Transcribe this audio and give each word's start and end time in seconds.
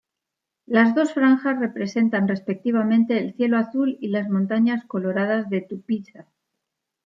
Las 0.65 0.95
dos 0.95 1.13
franjas 1.13 1.59
representan 1.59 2.27
respectivamente 2.27 3.19
el 3.19 3.35
cielo 3.35 3.59
azul, 3.59 3.99
y 4.01 4.07
las 4.07 4.27
montañas 4.31 4.83
coloradas 4.87 5.47
de 5.51 5.61
Tupiza. 5.61 6.25